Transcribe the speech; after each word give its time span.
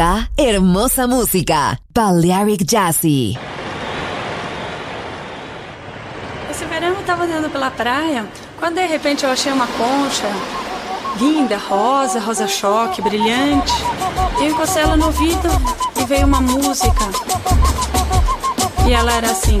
Hermosa, 0.00 0.28
hermosa 0.36 1.06
música. 1.06 1.78
Balearic 1.94 2.64
Jazzy. 2.64 3.38
Esse 6.50 6.64
verão 6.64 6.88
eu 6.88 7.02
tava 7.04 7.24
andando 7.24 7.50
pela 7.50 7.70
praia, 7.70 8.26
quando 8.58 8.76
de 8.76 8.86
repente 8.86 9.24
eu 9.24 9.30
achei 9.30 9.52
uma 9.52 9.66
concha 9.66 10.30
linda, 11.18 11.58
rosa, 11.58 12.18
rosa 12.18 12.48
choque, 12.48 13.02
brilhante. 13.02 13.72
Eu 14.38 14.50
encostei 14.50 14.82
ela 14.82 14.96
no 14.96 15.06
ouvido 15.06 15.48
e 16.00 16.04
veio 16.06 16.26
uma 16.26 16.40
música. 16.40 17.04
E 18.88 18.92
ela 18.92 19.12
era 19.12 19.30
assim. 19.30 19.60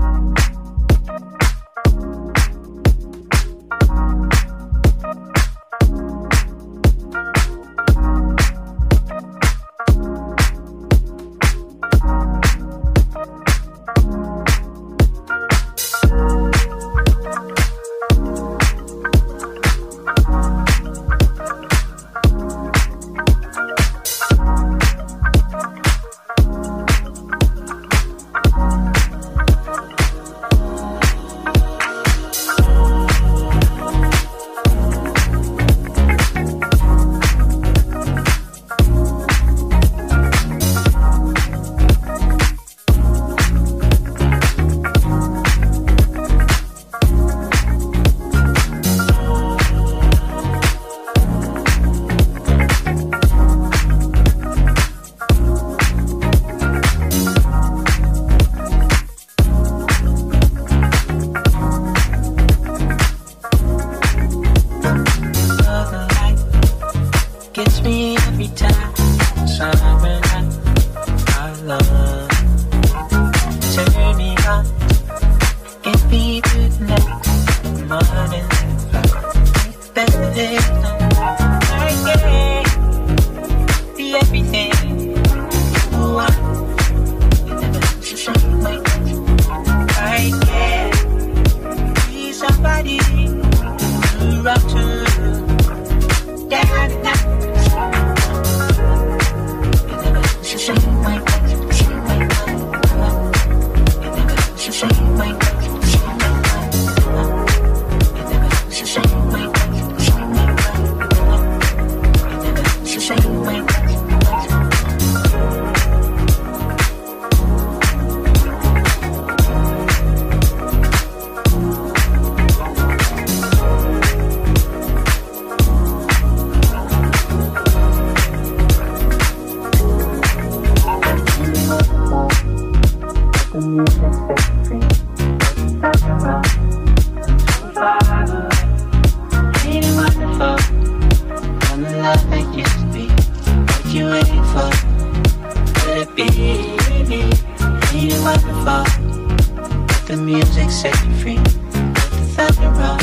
the 150.11 150.17
music 150.17 150.69
set 150.69 150.93
you 151.05 151.13
free. 151.21 151.37
The 151.37 152.25
thunder 152.35 152.71
roll, 152.79 152.99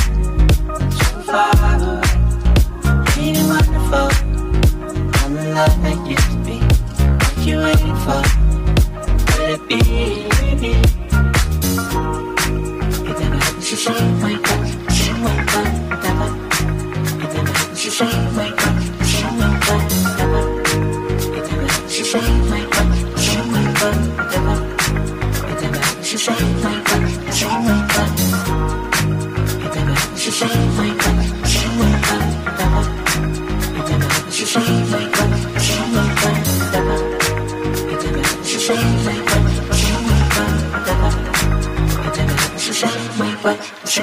so 0.91 1.07
far 1.23 1.53
away. 1.81 2.19
Ain't 3.17 3.49
wonderful? 3.49 4.09
I'm 5.25 5.33
the 5.35 5.45
love 5.55 5.77
that 5.85 5.99
used 6.07 6.31
to 6.31 6.37
be. 6.45 6.59
What 7.25 7.47
you 7.47 7.57
waiting 7.65 7.97
for? 8.05 8.23
Could 9.33 9.51
it 9.55 9.63
be? 9.69 10.18
She 43.89 44.03